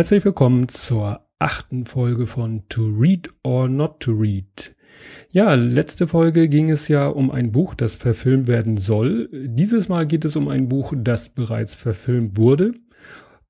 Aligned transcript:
Herzlich 0.00 0.24
willkommen 0.24 0.66
zur 0.68 1.26
achten 1.38 1.84
Folge 1.84 2.26
von 2.26 2.62
To 2.70 2.86
Read 2.86 3.28
or 3.42 3.68
Not 3.68 4.00
to 4.00 4.12
Read. 4.12 4.74
Ja, 5.30 5.52
letzte 5.52 6.08
Folge 6.08 6.48
ging 6.48 6.70
es 6.70 6.88
ja 6.88 7.06
um 7.06 7.30
ein 7.30 7.52
Buch, 7.52 7.74
das 7.74 7.96
verfilmt 7.96 8.46
werden 8.46 8.78
soll. 8.78 9.28
Dieses 9.30 9.90
Mal 9.90 10.06
geht 10.06 10.24
es 10.24 10.36
um 10.36 10.48
ein 10.48 10.70
Buch, 10.70 10.94
das 10.96 11.28
bereits 11.28 11.74
verfilmt 11.74 12.38
wurde. 12.38 12.72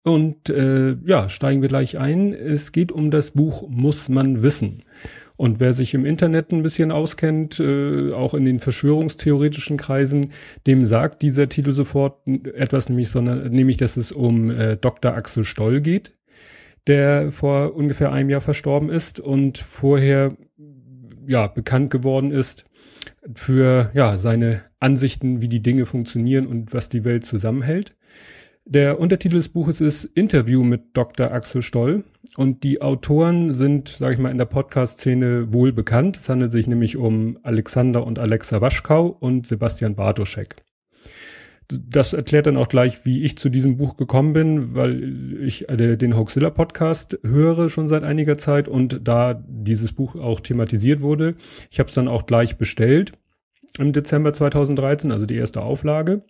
Und 0.03 0.51
äh, 0.51 0.97
ja, 1.05 1.29
steigen 1.29 1.63
wir 1.63 1.69
gleich 1.69 1.99
ein. 1.99 2.35
Es 2.35 2.73
geht 2.73 2.91
um 2.91 3.13
das 3.13 3.31
Buch 3.31 3.69
Muss 3.69 4.09
man 4.09 4.43
wissen. 4.43 4.83
Und 5.37 5.61
wer 5.61 5.73
sich 5.73 5.95
im 5.95 6.05
Internet 6.05 6.51
ein 6.51 6.65
bisschen 6.65 6.91
auskennt, 6.91 7.61
äh, 7.61 8.13
auch 8.13 8.35
in 8.35 8.45
den 8.45 8.59
verschwörungstheoretischen 8.59 9.77
Kreisen, 9.77 10.33
dem 10.67 10.85
sagt 10.85 11.23
dieser 11.23 11.49
Titel 11.49 11.71
sofort 11.71 12.27
etwas, 12.27 12.89
nämlich, 12.89 13.09
sondern, 13.09 13.53
nämlich, 13.53 13.77
dass 13.77 13.97
es 13.97 14.11
um 14.11 14.51
äh, 14.51 14.77
Dr. 14.77 15.15
Axel 15.15 15.45
Stoll 15.45 15.81
geht, 15.81 16.13
der 16.87 17.31
vor 17.33 17.75
ungefähr 17.75 18.13
einem 18.13 18.31
Jahr 18.31 18.41
verstorben 18.41 18.89
ist 18.89 19.21
und 19.21 19.59
vorher 19.59 20.37
ja 21.27 21.47
bekannt 21.47 21.91
geworden 21.91 22.33
ist 22.33 22.65
für 23.35 23.91
ja 23.95 24.17
seine 24.17 24.63
Ansichten, 24.81 25.41
wie 25.41 25.49
die 25.49 25.63
Dinge 25.63 25.87
funktionieren 25.87 26.47
und 26.47 26.73
was 26.73 26.89
die 26.89 27.05
Welt 27.05 27.25
zusammenhält. 27.25 27.97
Der 28.65 29.01
Untertitel 29.01 29.37
des 29.37 29.49
Buches 29.49 29.81
ist 29.81 30.05
Interview 30.05 30.63
mit 30.63 30.97
Dr. 30.97 31.33
Axel 31.33 31.63
Stoll 31.63 32.05
und 32.37 32.63
die 32.63 32.83
Autoren 32.83 33.53
sind, 33.53 33.89
sage 33.99 34.15
ich 34.15 34.21
mal, 34.21 34.31
in 34.31 34.39
der 34.39 34.45
Podcast-Szene 34.45 35.53
wohl 35.53 35.73
bekannt. 35.73 36.17
Es 36.17 36.29
handelt 36.29 36.53
sich 36.53 36.67
nämlich 36.67 36.97
um 36.97 37.39
Alexander 37.43 38.07
und 38.07 38.19
Alexa 38.19 38.61
Waschkau 38.61 39.07
und 39.07 39.47
Sebastian 39.47 39.97
Bartoschek. 39.97 40.57
Das 41.73 42.13
erklärt 42.13 42.47
dann 42.47 42.57
auch 42.57 42.69
gleich, 42.69 43.05
wie 43.05 43.23
ich 43.23 43.39
zu 43.39 43.49
diesem 43.49 43.77
Buch 43.77 43.97
gekommen 43.97 44.33
bin, 44.33 44.75
weil 44.75 45.41
ich 45.43 45.69
äh, 45.69 45.97
den 45.97 46.17
Hoaxilla 46.17 46.51
Podcast 46.51 47.19
höre 47.23 47.69
schon 47.69 47.89
seit 47.89 48.03
einiger 48.03 48.39
Zeit 48.39 48.69
und 48.69 49.01
da 49.07 49.43
dieses 49.47 49.93
Buch 49.93 50.17
auch 50.17 50.41
thematisiert 50.41 51.01
wurde. 51.01 51.37
Ich 51.71 51.79
habe 51.79 51.89
es 51.89 51.95
dann 51.95 52.09
auch 52.09 52.27
gleich 52.27 52.59
bestellt 52.59 53.13
im 53.79 53.93
Dezember 53.93 54.33
2013, 54.33 55.13
also 55.13 55.27
die 55.27 55.37
erste 55.37 55.63
Auflage 55.63 56.25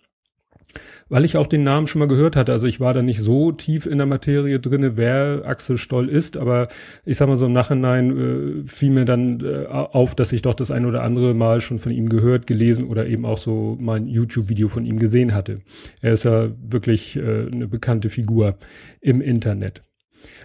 weil 1.09 1.25
ich 1.25 1.37
auch 1.37 1.47
den 1.47 1.63
Namen 1.63 1.87
schon 1.87 1.99
mal 1.99 2.07
gehört 2.07 2.35
hatte. 2.35 2.51
Also 2.51 2.67
ich 2.67 2.79
war 2.79 2.93
da 2.93 3.01
nicht 3.01 3.21
so 3.21 3.51
tief 3.51 3.85
in 3.85 3.97
der 3.97 4.07
Materie 4.07 4.59
drinne, 4.59 4.97
wer 4.97 5.43
Axel 5.45 5.77
Stoll 5.77 6.09
ist, 6.09 6.37
aber 6.37 6.67
ich 7.05 7.17
sag 7.17 7.27
mal 7.27 7.37
so 7.37 7.45
im 7.45 7.53
Nachhinein 7.53 8.63
äh, 8.65 8.67
fiel 8.67 8.91
mir 8.91 9.05
dann 9.05 9.41
äh, 9.41 9.65
auf, 9.67 10.15
dass 10.15 10.31
ich 10.31 10.41
doch 10.41 10.53
das 10.53 10.71
ein 10.71 10.85
oder 10.85 11.03
andere 11.03 11.33
Mal 11.33 11.61
schon 11.61 11.79
von 11.79 11.91
ihm 11.91 12.09
gehört, 12.09 12.47
gelesen 12.47 12.87
oder 12.87 13.07
eben 13.07 13.25
auch 13.25 13.37
so 13.37 13.77
mal 13.79 13.97
ein 13.97 14.07
YouTube-Video 14.07 14.67
von 14.69 14.85
ihm 14.85 14.97
gesehen 14.97 15.33
hatte. 15.33 15.61
Er 16.01 16.13
ist 16.13 16.25
ja 16.25 16.49
wirklich 16.61 17.17
äh, 17.17 17.47
eine 17.51 17.67
bekannte 17.67 18.09
Figur 18.09 18.57
im 19.01 19.21
Internet. 19.21 19.81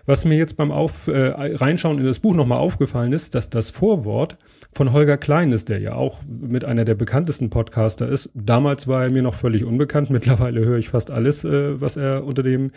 Was 0.06 0.24
mir 0.24 0.36
jetzt 0.36 0.56
beim 0.56 0.70
Auf, 0.70 1.08
äh, 1.08 1.28
Reinschauen 1.28 1.98
in 1.98 2.04
das 2.04 2.20
Buch 2.20 2.34
nochmal 2.34 2.58
aufgefallen 2.58 3.12
ist, 3.12 3.34
dass 3.34 3.50
das 3.50 3.70
Vorwort 3.70 4.36
von 4.72 4.92
Holger 4.92 5.16
Klein 5.16 5.52
ist, 5.52 5.68
der 5.68 5.80
ja 5.80 5.94
auch 5.94 6.20
mit 6.26 6.64
einer 6.64 6.84
der 6.84 6.94
bekanntesten 6.94 7.50
Podcaster 7.50 8.08
ist. 8.08 8.30
Damals 8.34 8.86
war 8.86 9.04
er 9.04 9.10
mir 9.10 9.22
noch 9.22 9.34
völlig 9.34 9.64
unbekannt. 9.64 10.10
Mittlerweile 10.10 10.64
höre 10.64 10.78
ich 10.78 10.90
fast 10.90 11.10
alles, 11.10 11.44
äh, 11.44 11.80
was 11.80 11.96
er 11.96 12.24
unter 12.24 12.42
dem 12.42 12.72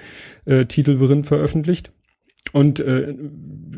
äh, 0.46 0.66
Titel 0.66 1.00
Wirin 1.00 1.24
veröffentlicht. 1.24 1.92
Und 2.52 2.80
äh, 2.80 3.14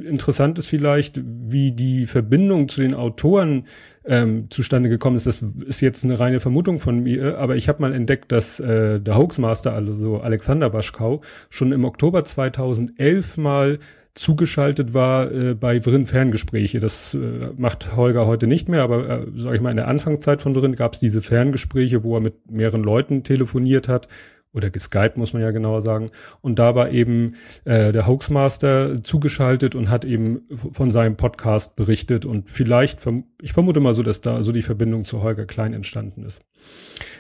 interessant 0.06 0.58
ist 0.60 0.68
vielleicht, 0.68 1.22
wie 1.24 1.72
die 1.74 2.06
Verbindung 2.06 2.70
zu 2.70 2.82
den 2.82 2.94
Autoren 2.94 3.66
ähm, 4.06 4.50
zustande 4.50 4.90
gekommen 4.90 5.16
ist. 5.16 5.28
Das 5.28 5.44
ist 5.68 5.82
jetzt 5.82 6.04
eine 6.04 6.20
reine 6.20 6.40
Vermutung 6.40 6.80
von 6.80 7.04
mir, 7.04 7.38
aber 7.38 7.56
ich 7.56 7.70
habe 7.70 7.82
mal 7.82 7.94
entdeckt, 7.94 8.32
dass 8.32 8.60
äh, 8.60 9.00
der 9.00 9.18
Hoaxmaster, 9.18 9.74
also 9.74 10.22
Alexander 10.22 10.74
Waschkau, 10.74 11.22
schon 11.50 11.72
im 11.72 11.86
Oktober 11.86 12.24
2011 12.26 13.38
mal 13.38 13.80
zugeschaltet 14.14 14.94
war 14.94 15.32
äh, 15.32 15.54
bei 15.54 15.82
Vrin 15.82 16.06
Ferngespräche. 16.06 16.80
Das 16.80 17.14
äh, 17.14 17.52
macht 17.56 17.96
Holger 17.96 18.28
heute 18.28 18.48
nicht 18.48 18.68
mehr, 18.68 18.84
aber 18.84 19.08
äh, 19.08 19.28
sage 19.36 19.56
ich 19.56 19.62
mal, 19.62 19.72
in 19.72 19.78
der 19.78 19.88
Anfangszeit 19.88 20.42
von 20.42 20.54
Vrin 20.54 20.76
gab 20.76 20.94
es 20.94 21.00
diese 21.00 21.22
Ferngespräche, 21.22 22.04
wo 22.04 22.16
er 22.16 22.22
mit 22.22 22.52
mehreren 22.52 22.84
Leuten 22.84 23.24
telefoniert 23.24 23.88
hat 23.88 24.08
oder 24.54 24.70
geskypt, 24.70 25.18
muss 25.18 25.34
man 25.34 25.42
ja 25.42 25.52
genauer 25.52 25.82
sagen. 25.82 26.12
Und 26.42 26.60
da 26.60 26.76
war 26.76 26.92
eben 26.92 27.36
äh, 27.64 27.92
der 27.92 28.08
Hoaxmaster 28.08 29.02
zugeschaltet 29.04 29.76
und 29.76 29.90
hat 29.90 30.06
eben 30.06 30.42
von 30.72 30.92
seinem 30.92 31.16
Podcast 31.16 31.76
berichtet. 31.76 32.26
Und 32.26 32.50
vielleicht, 32.50 33.00
ich 33.42 33.54
vermute 33.54 33.80
mal 33.80 33.94
so, 33.94 34.04
dass 34.04 34.22
da 34.22 34.44
so 34.44 34.52
die 34.52 34.62
Verbindung 34.62 35.06
zu 35.06 35.22
Holger 35.22 35.46
Klein 35.46 35.74
entstanden 35.74 36.24
ist. 36.26 36.42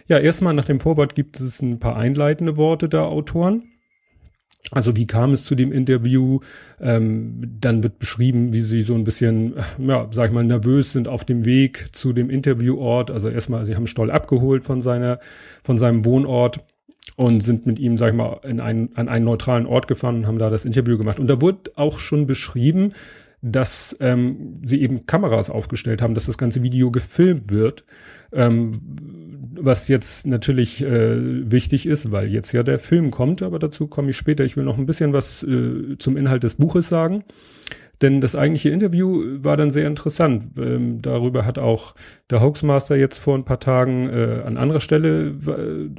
Ja, 0.07 0.17
erstmal 0.17 0.53
nach 0.53 0.65
dem 0.65 0.79
Vorwort 0.79 1.15
gibt 1.15 1.39
es 1.39 1.61
ein 1.61 1.79
paar 1.79 1.95
einleitende 1.95 2.57
Worte 2.57 2.89
der 2.89 3.03
Autoren. 3.03 3.63
Also 4.69 4.95
wie 4.95 5.07
kam 5.07 5.31
es 5.31 5.43
zu 5.43 5.55
dem 5.55 5.71
Interview? 5.71 6.39
Ähm, 6.79 7.57
dann 7.59 7.83
wird 7.83 7.97
beschrieben, 7.97 8.53
wie 8.53 8.61
sie 8.61 8.83
so 8.83 8.93
ein 8.93 9.03
bisschen, 9.03 9.55
ja, 9.79 10.07
sag 10.11 10.27
ich 10.29 10.33
mal, 10.33 10.43
nervös 10.43 10.91
sind 10.91 11.07
auf 11.07 11.25
dem 11.25 11.45
Weg 11.45 11.87
zu 11.93 12.13
dem 12.13 12.29
Interviewort. 12.29 13.09
Also 13.09 13.29
erstmal, 13.29 13.65
sie 13.65 13.75
haben 13.75 13.87
Stoll 13.87 14.11
abgeholt 14.11 14.63
von 14.63 14.81
seiner, 14.81 15.19
von 15.63 15.77
seinem 15.77 16.05
Wohnort 16.05 16.59
und 17.17 17.41
sind 17.41 17.65
mit 17.65 17.79
ihm, 17.79 17.97
sag 17.97 18.09
ich 18.09 18.15
mal, 18.15 18.39
in 18.43 18.59
einen, 18.59 18.95
an 18.95 19.09
einen 19.09 19.25
neutralen 19.25 19.65
Ort 19.65 19.87
gefahren 19.87 20.17
und 20.17 20.27
haben 20.27 20.39
da 20.39 20.49
das 20.49 20.65
Interview 20.65 20.97
gemacht. 20.97 21.19
Und 21.19 21.27
da 21.27 21.41
wurde 21.41 21.71
auch 21.75 21.99
schon 21.99 22.27
beschrieben, 22.27 22.93
dass 23.41 23.97
ähm, 23.99 24.59
sie 24.63 24.81
eben 24.81 25.05
Kameras 25.05 25.49
aufgestellt 25.49 26.01
haben, 26.01 26.13
dass 26.13 26.27
das 26.27 26.37
ganze 26.37 26.61
Video 26.61 26.91
gefilmt 26.91 27.49
wird. 27.49 27.83
Ähm, 28.31 28.71
was 29.53 29.87
jetzt 29.87 30.25
natürlich 30.25 30.81
äh, 30.81 31.51
wichtig 31.51 31.85
ist, 31.85 32.11
weil 32.11 32.27
jetzt 32.31 32.51
ja 32.51 32.63
der 32.63 32.79
Film 32.79 33.11
kommt, 33.11 33.41
aber 33.41 33.59
dazu 33.59 33.87
komme 33.87 34.11
ich 34.11 34.17
später. 34.17 34.43
Ich 34.43 34.57
will 34.57 34.63
noch 34.63 34.77
ein 34.77 34.85
bisschen 34.85 35.13
was 35.13 35.43
äh, 35.43 35.97
zum 35.97 36.17
Inhalt 36.17 36.43
des 36.43 36.55
Buches 36.55 36.87
sagen. 36.87 37.23
Denn 38.01 38.19
das 38.19 38.35
eigentliche 38.35 38.69
Interview 38.69 39.23
war 39.43 39.57
dann 39.57 39.69
sehr 39.69 39.85
interessant. 39.85 40.57
Ähm, 40.57 41.01
darüber 41.01 41.45
hat 41.45 41.59
auch 41.59 41.93
der 42.31 42.41
Hoaxmaster 42.41 42.95
jetzt 42.95 43.19
vor 43.19 43.35
ein 43.35 43.45
paar 43.45 43.59
Tagen 43.59 44.09
äh, 44.09 44.41
an 44.45 44.57
anderer 44.57 44.79
Stelle 44.79 45.35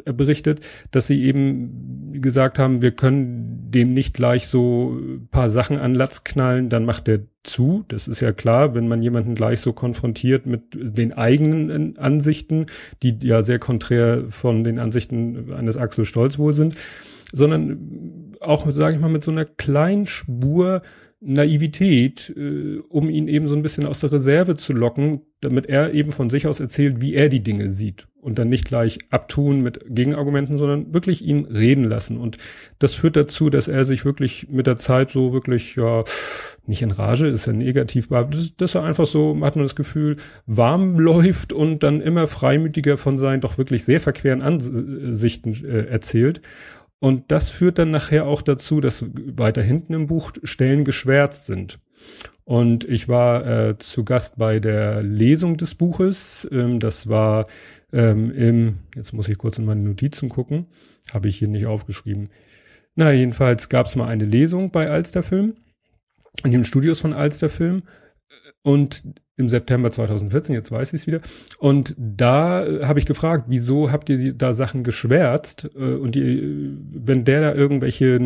äh, 0.06 0.12
berichtet, 0.12 0.60
dass 0.90 1.06
sie 1.06 1.22
eben 1.22 2.20
gesagt 2.20 2.58
haben, 2.58 2.82
wir 2.82 2.90
können 2.90 3.70
dem 3.70 3.94
nicht 3.94 4.14
gleich 4.14 4.48
so 4.48 4.98
paar 5.30 5.48
Sachen 5.48 5.78
an 5.78 5.94
Latz 5.94 6.24
knallen, 6.24 6.68
dann 6.68 6.84
macht 6.84 7.08
er 7.08 7.20
zu. 7.44 7.84
Das 7.88 8.08
ist 8.08 8.20
ja 8.20 8.32
klar, 8.32 8.74
wenn 8.74 8.88
man 8.88 9.02
jemanden 9.02 9.34
gleich 9.34 9.60
so 9.60 9.72
konfrontiert 9.72 10.46
mit 10.46 10.62
den 10.72 11.12
eigenen 11.12 11.98
Ansichten, 11.98 12.66
die 13.02 13.16
ja 13.22 13.42
sehr 13.42 13.58
konträr 13.58 14.24
von 14.30 14.64
den 14.64 14.78
Ansichten 14.78 15.52
eines 15.52 15.76
Axel 15.76 16.04
Stolz 16.04 16.38
wohl 16.38 16.52
sind, 16.52 16.74
sondern 17.32 18.34
auch, 18.40 18.70
sage 18.70 18.94
ich 18.94 19.00
mal, 19.00 19.08
mit 19.08 19.24
so 19.24 19.30
einer 19.30 19.44
kleinen 19.44 20.06
Spur 20.06 20.82
Naivität, 21.24 22.32
äh, 22.36 22.78
um 22.88 23.08
ihn 23.08 23.28
eben 23.28 23.48
so 23.48 23.54
ein 23.54 23.62
bisschen 23.62 23.86
aus 23.86 24.00
der 24.00 24.12
Reserve 24.12 24.56
zu 24.56 24.72
locken, 24.72 25.22
damit 25.40 25.66
er 25.66 25.94
eben 25.94 26.12
von 26.12 26.30
sich 26.30 26.46
aus 26.46 26.60
erzählt, 26.60 27.00
wie 27.00 27.14
er 27.14 27.28
die 27.28 27.42
Dinge 27.42 27.68
sieht 27.68 28.08
und 28.20 28.38
dann 28.38 28.48
nicht 28.48 28.64
gleich 28.64 28.98
abtun 29.10 29.60
mit 29.60 29.84
Gegenargumenten, 29.88 30.56
sondern 30.58 30.94
wirklich 30.94 31.22
ihn 31.22 31.44
reden 31.44 31.84
lassen. 31.84 32.16
Und 32.16 32.38
das 32.78 32.94
führt 32.94 33.16
dazu, 33.16 33.50
dass 33.50 33.66
er 33.66 33.84
sich 33.84 34.04
wirklich 34.04 34.48
mit 34.48 34.68
der 34.68 34.78
Zeit 34.78 35.10
so 35.10 35.32
wirklich, 35.32 35.74
ja, 35.74 36.04
nicht 36.64 36.82
in 36.82 36.92
Rage, 36.92 37.26
ist 37.26 37.46
ja 37.46 37.52
negativ, 37.52 38.10
aber 38.12 38.30
dass, 38.30 38.56
dass 38.56 38.74
er 38.76 38.84
einfach 38.84 39.06
so, 39.06 39.36
hat 39.42 39.56
man 39.56 39.64
das 39.64 39.74
Gefühl, 39.74 40.16
warm 40.46 41.00
läuft 41.00 41.52
und 41.52 41.82
dann 41.82 42.00
immer 42.00 42.28
freimütiger 42.28 42.96
von 42.96 43.18
seinen 43.18 43.40
doch 43.40 43.58
wirklich 43.58 43.84
sehr 43.84 44.00
verqueren 44.00 44.42
Ansichten 44.42 45.52
äh, 45.64 45.86
erzählt. 45.86 46.40
Und 47.02 47.32
das 47.32 47.50
führt 47.50 47.80
dann 47.80 47.90
nachher 47.90 48.26
auch 48.26 48.42
dazu, 48.42 48.80
dass 48.80 49.04
weiter 49.12 49.60
hinten 49.60 49.92
im 49.92 50.06
Buch 50.06 50.30
Stellen 50.44 50.84
geschwärzt 50.84 51.46
sind. 51.46 51.80
Und 52.44 52.84
ich 52.84 53.08
war 53.08 53.44
äh, 53.44 53.76
zu 53.76 54.04
Gast 54.04 54.38
bei 54.38 54.60
der 54.60 55.02
Lesung 55.02 55.56
des 55.56 55.74
Buches. 55.74 56.46
Ähm, 56.52 56.78
das 56.78 57.08
war 57.08 57.48
ähm, 57.92 58.30
im, 58.30 58.78
jetzt 58.94 59.12
muss 59.12 59.28
ich 59.28 59.36
kurz 59.36 59.58
in 59.58 59.64
meine 59.64 59.80
Notizen 59.80 60.28
gucken, 60.28 60.66
habe 61.12 61.26
ich 61.26 61.38
hier 61.38 61.48
nicht 61.48 61.66
aufgeschrieben. 61.66 62.30
Na, 62.94 63.10
jedenfalls 63.10 63.68
gab 63.68 63.86
es 63.86 63.96
mal 63.96 64.06
eine 64.06 64.24
Lesung 64.24 64.70
bei 64.70 64.88
Alsterfilm, 64.88 65.54
in 66.44 66.52
den 66.52 66.64
Studios 66.64 67.00
von 67.00 67.12
Alsterfilm. 67.12 67.82
Und 68.62 69.02
im 69.42 69.48
September 69.48 69.90
2014, 69.90 70.54
jetzt 70.54 70.70
weiß 70.70 70.92
ich 70.94 71.02
es 71.02 71.06
wieder. 71.06 71.20
Und 71.58 71.94
da 71.98 72.64
äh, 72.64 72.84
habe 72.84 72.98
ich 72.98 73.06
gefragt, 73.06 73.44
wieso 73.48 73.92
habt 73.92 74.08
ihr 74.08 74.32
da 74.32 74.52
Sachen 74.52 74.84
geschwärzt? 74.84 75.70
Äh, 75.74 75.94
und 75.94 76.14
die, 76.14 76.76
wenn 76.92 77.24
der 77.24 77.40
da 77.40 77.54
irgendwelche, 77.54 78.18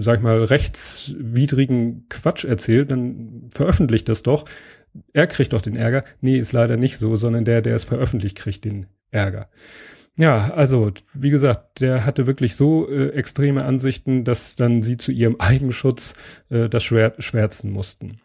sag 0.00 0.18
ich 0.18 0.22
mal, 0.22 0.44
rechtswidrigen 0.44 2.06
Quatsch 2.08 2.44
erzählt, 2.44 2.90
dann 2.90 3.48
veröffentlicht 3.50 4.08
das 4.08 4.22
doch. 4.22 4.44
Er 5.12 5.26
kriegt 5.26 5.52
doch 5.52 5.62
den 5.62 5.76
Ärger. 5.76 6.04
Nee, 6.20 6.38
ist 6.38 6.52
leider 6.52 6.76
nicht 6.76 6.98
so, 6.98 7.16
sondern 7.16 7.44
der, 7.44 7.62
der 7.62 7.76
es 7.76 7.84
veröffentlicht, 7.84 8.36
kriegt 8.36 8.64
den 8.64 8.86
Ärger. 9.10 9.48
Ja, 10.16 10.52
also 10.52 10.92
wie 11.14 11.30
gesagt, 11.30 11.80
der 11.80 12.04
hatte 12.04 12.26
wirklich 12.26 12.54
so 12.54 12.88
äh, 12.88 13.08
extreme 13.10 13.64
Ansichten, 13.64 14.24
dass 14.24 14.56
dann 14.56 14.82
sie 14.82 14.98
zu 14.98 15.10
ihrem 15.10 15.40
Eigenschutz 15.40 16.14
äh, 16.50 16.68
das 16.68 16.84
Schwert 16.84 17.24
schwärzen 17.24 17.70
mussten. 17.70 18.18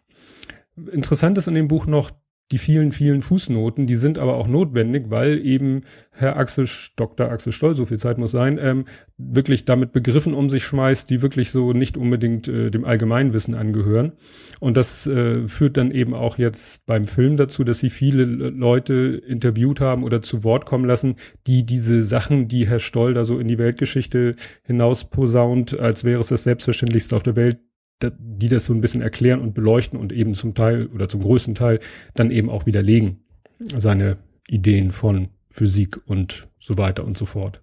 Interessant 0.92 1.38
ist 1.38 1.48
in 1.48 1.54
dem 1.54 1.68
Buch 1.68 1.86
noch, 1.86 2.10
die 2.50 2.58
vielen, 2.58 2.92
vielen 2.92 3.20
Fußnoten, 3.20 3.86
die 3.86 3.96
sind 3.96 4.18
aber 4.18 4.36
auch 4.36 4.48
notwendig, 4.48 5.10
weil 5.10 5.44
eben 5.44 5.82
Herr 6.10 6.36
Axel, 6.36 6.66
Dr. 6.96 7.30
Axel 7.30 7.52
Stoll, 7.52 7.76
so 7.76 7.84
viel 7.84 7.98
Zeit 7.98 8.16
muss 8.16 8.30
sein, 8.30 8.58
ähm, 8.60 8.86
wirklich 9.18 9.66
damit 9.66 9.92
Begriffen 9.92 10.32
um 10.32 10.48
sich 10.48 10.64
schmeißt, 10.64 11.10
die 11.10 11.20
wirklich 11.20 11.50
so 11.50 11.74
nicht 11.74 11.98
unbedingt 11.98 12.48
äh, 12.48 12.70
dem 12.70 12.86
Allgemeinwissen 12.86 13.54
angehören. 13.54 14.12
Und 14.60 14.78
das 14.78 15.06
äh, 15.06 15.46
führt 15.46 15.76
dann 15.76 15.90
eben 15.90 16.14
auch 16.14 16.38
jetzt 16.38 16.86
beim 16.86 17.06
Film 17.06 17.36
dazu, 17.36 17.64
dass 17.64 17.80
sie 17.80 17.90
viele 17.90 18.24
Leute 18.24 19.22
interviewt 19.26 19.80
haben 19.80 20.02
oder 20.02 20.22
zu 20.22 20.42
Wort 20.42 20.64
kommen 20.64 20.86
lassen, 20.86 21.16
die 21.46 21.66
diese 21.66 22.02
Sachen, 22.02 22.48
die 22.48 22.66
Herr 22.66 22.80
Stoll 22.80 23.12
da 23.12 23.26
so 23.26 23.38
in 23.38 23.48
die 23.48 23.58
Weltgeschichte 23.58 24.36
hinaus 24.62 25.04
posaunt, 25.10 25.78
als 25.78 26.04
wäre 26.04 26.20
es 26.20 26.28
das 26.28 26.44
Selbstverständlichste 26.44 27.14
auf 27.14 27.22
der 27.22 27.36
Welt, 27.36 27.58
die 28.02 28.48
das 28.48 28.66
so 28.66 28.74
ein 28.74 28.80
bisschen 28.80 29.02
erklären 29.02 29.40
und 29.40 29.54
beleuchten 29.54 29.98
und 29.98 30.12
eben 30.12 30.34
zum 30.34 30.54
Teil 30.54 30.86
oder 30.86 31.08
zum 31.08 31.20
größten 31.20 31.54
Teil 31.54 31.80
dann 32.14 32.30
eben 32.30 32.50
auch 32.50 32.66
widerlegen, 32.66 33.24
seine 33.58 34.18
Ideen 34.48 34.92
von 34.92 35.28
Physik 35.50 35.96
und 36.06 36.48
so 36.60 36.78
weiter 36.78 37.04
und 37.04 37.16
so 37.16 37.26
fort. 37.26 37.62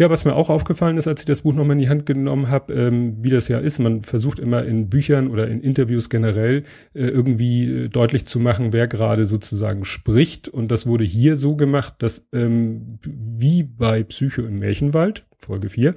Ja, 0.00 0.08
was 0.08 0.24
mir 0.24 0.34
auch 0.34 0.48
aufgefallen 0.48 0.96
ist, 0.96 1.06
als 1.06 1.20
ich 1.20 1.26
das 1.26 1.42
Buch 1.42 1.52
nochmal 1.52 1.74
in 1.74 1.80
die 1.80 1.90
Hand 1.90 2.06
genommen 2.06 2.48
habe, 2.48 2.72
ähm, 2.72 3.18
wie 3.20 3.28
das 3.28 3.48
ja 3.48 3.58
ist, 3.58 3.78
man 3.78 4.02
versucht 4.02 4.38
immer 4.38 4.64
in 4.64 4.88
Büchern 4.88 5.28
oder 5.28 5.46
in 5.46 5.60
Interviews 5.60 6.08
generell 6.08 6.64
äh, 6.94 7.02
irgendwie 7.02 7.70
äh, 7.70 7.88
deutlich 7.90 8.24
zu 8.24 8.40
machen, 8.40 8.72
wer 8.72 8.88
gerade 8.88 9.24
sozusagen 9.24 9.84
spricht. 9.84 10.48
Und 10.48 10.70
das 10.70 10.86
wurde 10.86 11.04
hier 11.04 11.36
so 11.36 11.54
gemacht, 11.54 11.96
dass 11.98 12.26
ähm, 12.32 12.98
wie 13.04 13.62
bei 13.62 14.02
Psycho 14.02 14.40
im 14.40 14.58
Märchenwald, 14.58 15.26
Folge 15.36 15.68
4, 15.68 15.94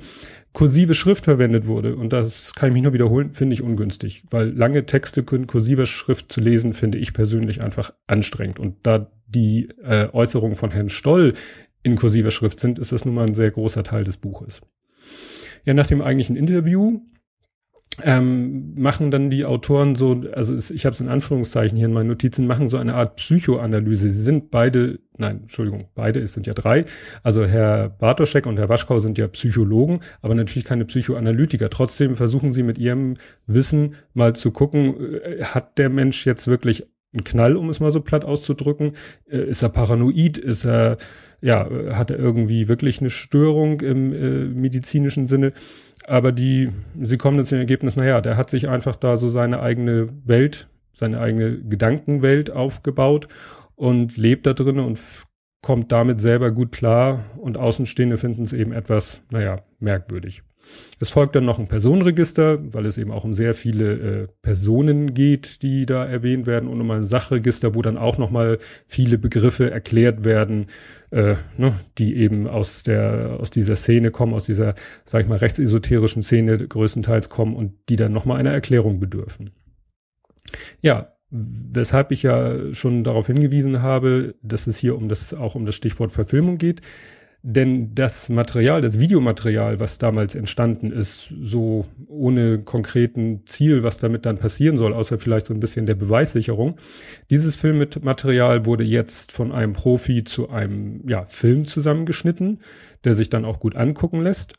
kursive 0.53 0.94
Schrift 0.94 1.25
verwendet 1.25 1.65
wurde. 1.65 1.95
Und 1.95 2.13
das 2.13 2.53
kann 2.53 2.69
ich 2.69 2.73
mich 2.73 2.83
nur 2.83 2.94
wiederholen, 2.94 3.33
finde 3.33 3.55
ich 3.55 3.61
ungünstig. 3.61 4.23
Weil 4.29 4.50
lange 4.50 4.85
Texte 4.85 5.25
in 5.31 5.47
kursiver 5.47 5.85
Schrift 5.85 6.31
zu 6.31 6.39
lesen, 6.39 6.73
finde 6.73 7.00
ich 7.00 7.13
persönlich 7.13 7.63
einfach 7.63 7.94
anstrengend. 8.07 8.59
Und 8.59 8.77
da 8.83 9.11
die 9.27 9.69
äh, 9.83 10.09
Äußerungen 10.13 10.55
von 10.55 10.71
Herrn 10.71 10.89
Stoll 10.89 11.33
in 11.81 11.95
kursiver 11.95 12.31
Schrift 12.31 12.59
sind, 12.59 12.79
ist 12.79 12.91
das 12.91 13.03
nun 13.03 13.15
mal 13.15 13.27
ein 13.27 13.35
sehr 13.35 13.51
großer 13.51 13.83
Teil 13.83 14.03
des 14.03 14.17
Buches. 14.17 14.61
Ja, 15.65 15.73
nach 15.73 15.88
dem 15.88 16.01
eigentlichen 16.01 16.35
Interview 16.35 17.01
ähm, 18.01 18.74
machen 18.75 19.12
dann 19.12 19.30
die 19.30 19.45
Autoren 19.45 19.95
so, 19.95 20.24
also 20.34 20.56
es, 20.56 20.72
ich 20.72 20.86
habe 20.86 20.94
es 20.94 21.01
in 21.01 21.10
Anführungszeichen 21.10 21.78
hier 21.78 21.88
in 21.88 21.94
meinen 21.94 22.07
Notizen, 22.07 22.48
machen 22.48 22.69
so 22.69 22.78
eine 22.78 22.95
Art 22.95 23.18
Psychoanalyse. 23.18 24.10
Sie 24.10 24.22
sind 24.24 24.51
beide, 24.51 25.00
nein, 25.18 25.42
Entschuldigung, 25.42 25.90
beide, 25.94 26.19
es 26.19 26.34
sind 26.34 26.48
ja 26.48 26.54
drei. 26.54 26.86
Also 27.22 27.45
Herr 27.45 27.90
Bartoschek 27.90 28.45
und 28.45 28.57
Herr 28.57 28.69
Waschkau 28.69 29.00
sind 29.00 29.18
ja 29.18 29.28
Psychologen, 29.28 30.01
aber 30.22 30.34
natürlich 30.34 30.66
keine 30.66 30.86
Psychoanalytiker. 30.86 31.69
Trotzdem 31.69 32.16
versuchen 32.16 32.54
sie 32.54 32.63
mit 32.63 32.78
ihrem 32.78 33.18
Wissen 33.45 33.95
mal 34.13 34.34
zu 34.34 34.51
gucken, 34.51 34.95
äh, 35.22 35.44
hat 35.44 35.78
der 35.78 35.90
Mensch 35.90 36.25
jetzt 36.25 36.48
wirklich 36.48 36.86
einen 37.13 37.24
Knall, 37.24 37.56
um 37.56 37.69
es 37.69 37.80
mal 37.80 37.92
so 37.92 38.01
platt 38.01 38.25
auszudrücken? 38.25 38.94
Äh, 39.30 39.44
ist 39.44 39.62
er 39.62 39.69
paranoid? 39.69 40.38
Ist 40.38 40.66
er, 40.66 40.98
ja, 41.42 41.69
hat 41.92 42.10
er 42.10 42.18
irgendwie 42.18 42.68
wirklich 42.68 43.01
eine 43.01 43.10
Störung 43.10 43.81
im 43.81 44.13
äh, 44.13 44.45
medizinischen 44.45 45.28
Sinne? 45.28 45.54
Aber 46.07 46.31
die, 46.31 46.71
sie 47.01 47.17
kommen 47.17 47.38
dann 47.38 47.45
zum 47.45 47.57
Ergebnis, 47.57 47.95
naja, 47.95 48.21
der 48.21 48.38
hat 48.38 48.50
sich 48.50 48.67
einfach 48.67 48.95
da 48.95 49.17
so 49.17 49.29
seine 49.29 49.61
eigene 49.61 50.09
Welt, 50.25 50.67
seine 50.94 51.19
eigene 51.19 51.59
Gedankenwelt 51.59 52.51
aufgebaut 52.51 53.27
und 53.75 54.17
lebt 54.17 54.45
da 54.45 54.53
drin 54.53 54.79
und 54.79 55.00
kommt 55.61 55.91
damit 55.91 56.19
selber 56.19 56.51
gut 56.51 56.71
klar 56.71 57.25
und 57.38 57.57
Außenstehende 57.57 58.17
finden 58.17 58.44
es 58.44 58.53
eben 58.53 58.73
etwas, 58.73 59.21
naja, 59.31 59.57
merkwürdig. 59.79 60.44
Es 61.00 61.10
folgt 61.10 61.36
dann 61.36 61.45
noch 61.45 61.60
ein 61.60 61.68
Personenregister, 61.68 62.74
weil 62.74 62.86
es 62.86 62.98
eben 62.98 63.12
auch 63.12 63.24
um 63.24 63.33
sehr 63.33 63.54
viele 63.54 63.94
äh, 63.94 64.27
Personen 64.42 65.13
geht, 65.13 65.62
die 65.62 65.86
da 65.86 66.06
erwähnt 66.06 66.45
werden 66.45 66.69
und 66.69 66.80
um 66.80 66.92
ein 66.92 67.04
Sachregister, 67.04 67.75
wo 67.75 67.81
dann 67.81 67.98
auch 67.98 68.18
nochmal 68.18 68.60
viele 68.88 69.18
Begriffe 69.18 69.69
erklärt 69.69 70.24
werden, 70.24 70.68
äh, 71.12 71.36
ne, 71.57 71.80
die 71.98 72.15
eben 72.15 72.48
aus 72.48 72.83
der 72.83 73.38
aus 73.39 73.51
dieser 73.51 73.75
Szene 73.75 74.12
kommen, 74.12 74.33
aus 74.33 74.45
dieser, 74.45 74.75
sag 75.04 75.24
ich 75.24 75.27
mal, 75.27 75.38
rechtsesoterischen 75.38 76.24
Szene 76.24 76.57
größtenteils 76.57 77.30
kommen 77.30 77.56
und 77.56 77.74
die 77.89 77.95
dann 77.95 78.13
nochmal 78.13 78.39
einer 78.39 78.51
Erklärung 78.51 79.00
bedürfen. 79.00 79.51
Ja, 80.81 81.13
weshalb 81.30 82.12
ich 82.12 82.24
ja 82.24 82.74
schon 82.74 83.04
darauf 83.04 83.27
hingewiesen 83.27 83.81
habe, 83.81 84.36
dass 84.44 84.68
es 84.68 84.77
hier 84.77 84.95
um 84.95 85.09
das 85.09 85.33
auch 85.33 85.56
um 85.56 85.66
das 85.66 85.75
Stichwort 85.75 86.12
Verfilmung 86.12 86.57
geht. 86.59 86.81
Denn 87.45 87.94
das 87.94 88.30
Material, 88.30 88.81
das 88.81 89.00
Videomaterial, 89.00 89.81
was 89.81 89.98
damals 89.98 90.34
entstanden 90.34 90.92
ist, 90.92 91.34
so 91.42 91.86
ohne 92.07 92.60
konkreten 92.60 93.45
Ziel, 93.45 93.84
was 93.84 93.98
damit 93.98 94.25
dann 94.25 94.38
passieren 94.38 94.78
soll, 94.78 94.94
außer 94.94 95.19
vielleicht 95.19 95.48
so 95.48 95.54
ein 95.54 95.60
bisschen 95.60 95.86
der 95.86 95.95
Beweissicherung, 95.95 96.78
dieses 97.30 97.57
Filmmaterial 97.57 98.66
wurde 98.66 98.86
jetzt 98.86 99.34
von 99.34 99.51
einem 99.51 99.74
Profi 99.74 100.24
zu 100.24 100.50
einem 100.50 101.01
ja, 101.06 101.25
Film 101.28 101.68
zusammengeschnitten, 101.68 102.62
der 103.04 103.13
sich 103.13 103.30
dann 103.30 103.44
auch 103.44 103.60
gut 103.60 103.75
angucken 103.75 104.22
lässt 104.22 104.54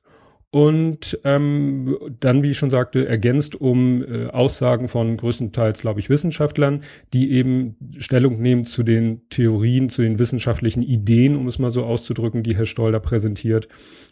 und 0.55 1.19
ähm, 1.25 1.99
dann, 2.21 2.45
wie 2.45 2.53
ich 2.53 2.59
schon 2.59 2.71
sagte, 2.71 3.09
ergänzt 3.09 3.61
um 3.61 4.05
äh, 4.05 4.27
Aussagen 4.27 4.87
von 4.87 5.17
größtenteils, 5.17 5.81
glaube 5.81 5.99
ich, 5.99 6.11
Wissenschaftlern, 6.11 6.85
die 7.13 7.33
eben 7.33 7.75
Stellung 7.99 8.41
nehmen 8.41 8.65
zu 8.65 8.85
den 8.85 9.29
Theorien, 9.31 9.89
zu 9.89 10.03
den 10.03 10.21
wissenschaftlichen 10.21 10.85
Ideen, 10.85 11.35
um 11.35 11.49
es 11.49 11.59
mal 11.59 11.73
so 11.73 11.85
auszudrücken, 11.85 12.45
die 12.45 12.57
Herr 12.57 12.67
Stoll 12.67 12.93
präsentiert. 13.01 13.67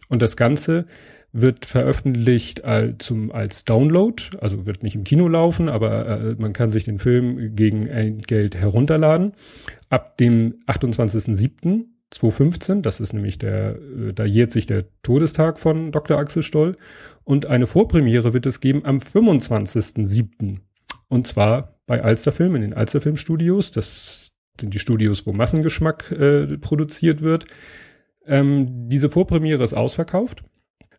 Und 0.09 0.21
das 0.21 0.37
Ganze 0.37 0.87
wird 1.31 1.65
veröffentlicht 1.65 2.65
als, 2.65 3.07
zum, 3.07 3.31
als 3.31 3.65
Download, 3.65 4.21
also 4.41 4.67
wird 4.67 4.83
nicht 4.83 4.97
im 4.97 5.05
Kino 5.05 5.29
laufen, 5.29 5.69
aber 5.69 6.09
äh, 6.09 6.35
man 6.41 6.53
kann 6.53 6.73
sich 6.73 6.83
den 6.83 6.99
Film 6.99 7.55
gegen 7.55 8.19
Geld 8.19 8.57
herunterladen. 8.57 9.35
Ab 9.91 10.17
dem 10.17 10.57
28.07 10.67 11.85
2015, 12.13 12.83
das 12.83 13.01
ist 13.01 13.13
nämlich 13.13 13.39
der, 13.39 13.77
äh, 13.77 14.13
da 14.13 14.25
jährt 14.25 14.51
sich 14.51 14.67
der 14.67 14.85
Todestag 15.03 15.59
von 15.59 15.93
Dr. 15.93 16.19
Axel 16.19 16.43
Stoll. 16.43 16.77
Und 17.25 17.47
eine 17.47 17.67
Vorpremiere 17.67 18.33
wird 18.33 18.47
es 18.47 18.61
geben 18.61 18.85
am 18.85 18.99
25.07. 18.99 20.59
Und 21.09 21.27
zwar 21.27 21.79
bei 21.87 22.03
Alsterfilm 22.03 22.55
in 22.55 22.63
den 22.63 22.75
Alsterfilm 22.75 23.17
Studios. 23.17 23.71
Das 23.71 24.33
sind 24.61 24.75
die 24.75 24.79
Studios, 24.79 25.27
wo 25.27 25.33
Massengeschmack 25.33 26.11
äh, 26.13 26.59
produziert 26.59 27.23
wird. 27.23 27.47
Ähm, 28.27 28.89
diese 28.89 29.11
Vorpremiere 29.11 29.65
ist 29.65 29.75
ausverkauft. 29.75 30.45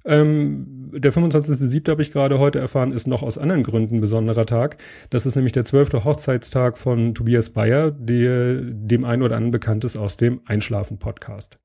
Ähm, 0.05 0.91
der 0.95 1.13
25.07. 1.13 1.89
habe 1.89 2.01
ich 2.01 2.11
gerade 2.11 2.39
heute 2.39 2.59
erfahren, 2.59 2.91
ist 2.91 3.07
noch 3.07 3.23
aus 3.23 3.37
anderen 3.37 3.63
Gründen 3.63 3.95
ein 3.95 4.01
besonderer 4.01 4.45
Tag. 4.45 4.77
Das 5.09 5.25
ist 5.25 5.35
nämlich 5.35 5.53
der 5.53 5.65
zwölfte 5.65 6.03
Hochzeitstag 6.03 6.77
von 6.77 7.15
Tobias 7.15 7.49
Bayer, 7.49 7.91
der 7.91 8.61
dem 8.61 9.05
einen 9.05 9.21
oder 9.21 9.37
anderen 9.37 9.51
bekannt 9.51 9.85
ist 9.85 9.97
aus 9.97 10.17
dem 10.17 10.41
Einschlafen-Podcast. 10.45 11.57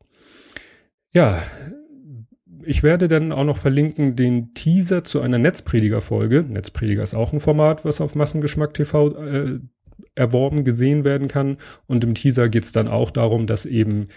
Ja, 1.13 1.43
ich 2.65 2.83
werde 2.83 3.09
dann 3.09 3.33
auch 3.33 3.45
noch 3.45 3.57
verlinken 3.57 4.15
den 4.15 4.55
Teaser 4.55 5.05
zu 5.05 5.21
einer 5.21 5.39
Netzprediger-Folge. 5.39 6.45
Netzprediger 6.49 7.03
ist 7.03 7.15
auch 7.15 7.33
ein 7.33 7.41
Format, 7.41 7.85
was 7.85 8.01
auf 8.01 8.15
Massengeschmack 8.15 8.75
TV 8.75 9.17
äh, 9.17 9.61
erworben 10.15 10.65
gesehen 10.65 11.05
werden 11.05 11.29
kann. 11.29 11.59
Und 11.87 12.05
im 12.05 12.15
Teaser 12.15 12.49
geht 12.49 12.65
es 12.65 12.73
dann 12.73 12.89
auch 12.89 13.11
darum, 13.11 13.47
dass 13.47 13.67
eben 13.67 14.09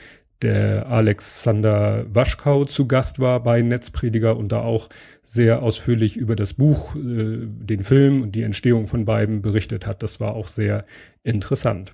der 0.41 0.88
Alexander 0.88 2.05
Waschkau 2.13 2.65
zu 2.65 2.88
Gast 2.88 3.19
war 3.19 3.41
bei 3.41 3.62
Netzprediger 3.62 4.38
und 4.38 4.51
da 4.51 4.62
auch 4.62 4.89
sehr 5.24 5.62
ausführlich 5.62 6.17
über 6.17 6.36
das 6.36 6.53
Buch, 6.53 6.95
äh, 6.95 7.00
den 7.45 7.83
Film 7.83 8.21
und 8.24 8.33
die 8.33 8.41
Entstehung 8.41 8.88
von 8.88 9.05
beiden 9.05 9.41
berichtet 9.41 9.86
hat. 9.86 10.03
Das 10.03 10.19
war 10.19 10.33
auch 10.33 10.48
sehr 10.48 10.86
interessant. 11.24 11.93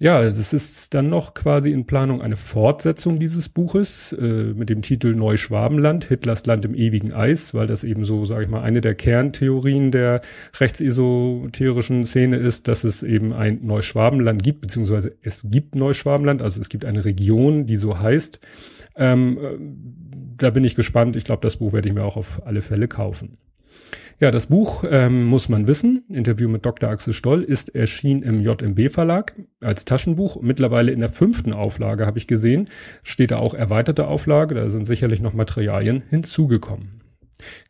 Ja, 0.00 0.22
es 0.22 0.52
ist 0.52 0.94
dann 0.94 1.08
noch 1.08 1.34
quasi 1.34 1.72
in 1.72 1.84
Planung 1.84 2.22
eine 2.22 2.36
Fortsetzung 2.36 3.18
dieses 3.18 3.48
Buches 3.48 4.12
äh, 4.12 4.54
mit 4.54 4.70
dem 4.70 4.80
Titel 4.80 5.16
Neuschwabenland, 5.16 6.04
Hitlers 6.04 6.46
Land 6.46 6.64
im 6.64 6.76
ewigen 6.76 7.12
Eis, 7.12 7.52
weil 7.52 7.66
das 7.66 7.82
eben 7.82 8.04
so, 8.04 8.24
sage 8.24 8.44
ich 8.44 8.48
mal, 8.48 8.62
eine 8.62 8.80
der 8.80 8.94
Kerntheorien 8.94 9.90
der 9.90 10.20
rechtsesoterischen 10.60 12.06
Szene 12.06 12.36
ist, 12.36 12.68
dass 12.68 12.84
es 12.84 13.02
eben 13.02 13.32
ein 13.32 13.66
Neuschwabenland 13.66 14.40
gibt, 14.40 14.60
beziehungsweise 14.60 15.16
es 15.22 15.44
gibt 15.50 15.74
Neuschwabenland, 15.74 16.42
also 16.42 16.60
es 16.60 16.68
gibt 16.68 16.84
eine 16.84 17.04
Region, 17.04 17.66
die 17.66 17.76
so 17.76 17.98
heißt. 17.98 18.38
Ähm, 18.94 19.38
äh, 19.38 19.56
da 20.36 20.50
bin 20.50 20.62
ich 20.62 20.76
gespannt. 20.76 21.16
Ich 21.16 21.24
glaube, 21.24 21.42
das 21.42 21.56
Buch 21.56 21.72
werde 21.72 21.88
ich 21.88 21.94
mir 21.94 22.04
auch 22.04 22.16
auf 22.16 22.46
alle 22.46 22.62
Fälle 22.62 22.86
kaufen. 22.86 23.38
Ja, 24.20 24.32
das 24.32 24.46
Buch 24.46 24.82
ähm, 24.88 25.26
muss 25.26 25.48
man 25.48 25.68
wissen. 25.68 26.04
Interview 26.08 26.48
mit 26.48 26.66
Dr. 26.66 26.90
Axel 26.90 27.12
Stoll 27.12 27.44
ist 27.44 27.74
erschienen 27.76 28.24
im 28.24 28.40
JMB 28.40 28.90
Verlag 28.90 29.36
als 29.62 29.84
Taschenbuch. 29.84 30.40
Mittlerweile 30.42 30.90
in 30.90 30.98
der 30.98 31.10
fünften 31.10 31.52
Auflage 31.52 32.04
habe 32.04 32.18
ich 32.18 32.26
gesehen. 32.26 32.68
Steht 33.04 33.30
da 33.30 33.38
auch 33.38 33.54
erweiterte 33.54 34.08
Auflage. 34.08 34.56
Da 34.56 34.70
sind 34.70 34.86
sicherlich 34.86 35.20
noch 35.20 35.34
Materialien 35.34 36.02
hinzugekommen. 36.10 37.00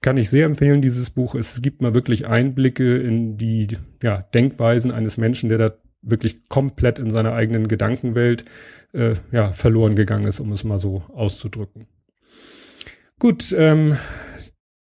Kann 0.01 0.17
ich 0.17 0.31
sehr 0.31 0.47
empfehlen, 0.47 0.81
dieses 0.81 1.11
Buch. 1.11 1.35
Es 1.35 1.61
gibt 1.61 1.83
mal 1.83 1.93
wirklich 1.93 2.27
Einblicke 2.27 2.97
in 2.97 3.37
die 3.37 3.69
ja, 4.03 4.23
Denkweisen 4.23 4.91
eines 4.91 5.19
Menschen, 5.19 5.51
der 5.51 5.59
da 5.59 5.73
wirklich 6.01 6.49
komplett 6.49 6.99
in 6.99 7.11
seiner 7.11 7.35
eigenen 7.35 7.69
Gedankenwelt 7.69 8.47
äh, 8.95 9.17
ja, 9.33 9.53
verloren 9.53 9.97
gegangen 9.97 10.27
ist, 10.27 10.41
um 10.41 10.51
es 10.53 10.65
mal 10.65 10.79
so 10.79 11.03
auszudrücken. 11.13 11.89
Gut, 13.19 13.55
ähm, 13.57 13.99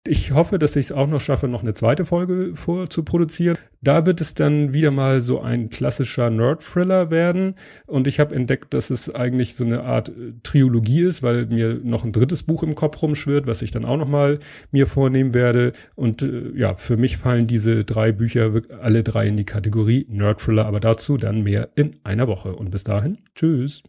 Ich 0.10 0.32
hoffe, 0.32 0.58
dass 0.58 0.78
ich 0.78 0.86
es 0.86 0.92
auch 0.94 1.08
noch 1.08 1.20
schaffe, 1.20 1.50
noch 1.50 1.64
eine 1.64 1.74
zweite 1.74 2.06
Folge 2.06 2.52
vorzuproduzieren. 2.56 3.58
Da 3.82 4.06
wird 4.06 4.22
es 4.22 4.36
dann 4.36 4.72
wieder 4.72 4.90
mal 4.90 5.20
so 5.20 5.42
ein 5.42 5.70
klassischer 5.70 6.30
Nerd-Thriller 6.30 7.12
werden. 7.12 7.56
Und 7.88 8.08
ich 8.08 8.22
habe 8.22 8.34
entdeckt, 8.34 8.74
dass 8.74 8.90
es 8.90 9.14
eigentlich 9.14 9.56
so 9.56 9.66
eine 9.66 9.84
Art 9.84 10.08
äh, 10.08 10.32
Triologie 10.44 11.02
ist, 11.02 11.24
weil 11.24 11.48
mir 11.48 11.82
noch 11.84 12.06
ein 12.06 12.14
drittes 12.14 12.44
Buch 12.44 12.64
im 12.64 12.74
Kopf 12.74 13.02
rumschwirrt, 13.02 13.48
was 13.48 13.62
ich 13.62 13.72
dann 13.72 13.84
auch 13.84 13.98
noch 13.98 14.08
mal 14.08 14.40
mir 14.72 14.88
vornehmen 14.88 15.34
werde. 15.34 15.74
Und 15.96 16.22
äh, 16.22 16.52
ja, 16.56 16.76
für 16.76 16.96
mich 16.96 17.18
fallen 17.18 17.48
diese 17.48 17.84
drei 17.84 18.14
Bücher 18.14 18.62
alle 18.82 19.04
drei 19.04 19.28
in 19.28 19.36
die 19.36 19.46
Kategorie 19.46 20.08
Nerd-Thriller. 20.10 20.66
Aber 20.68 20.80
dazu 20.80 21.18
dann 21.18 21.44
mehr 21.44 21.70
in 21.76 21.98
einer 22.06 22.30
Woche. 22.30 22.56
Und 22.56 22.72
bis 22.72 22.86
dahin, 22.86 23.18
tschüss. 23.36 23.84